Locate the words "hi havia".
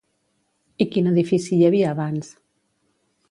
1.59-1.93